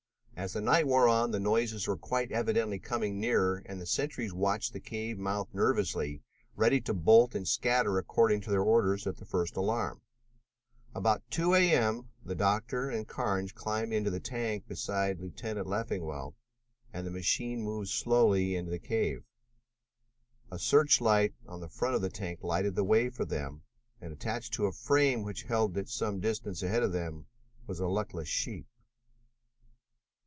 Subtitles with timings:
[0.33, 4.33] As the night wore on the noises were quite evidently coming nearer and the sentries
[4.33, 6.23] watched the cave mouth nervously,
[6.55, 10.01] ready to bolt and scatter according to their orders at the first alarm.
[10.95, 11.69] About two A.
[11.71, 12.09] M.
[12.25, 16.35] the doctor and Carnes climbed into the tank beside Lieutenant Leffingwell,
[16.91, 19.23] and the machine moved slowly into the cave.
[20.49, 23.61] A search light on the front of the tank lighted the way for them
[24.01, 27.27] and, attached to a frame which held it some distance ahead of them,
[27.67, 28.65] was a luckless sheep.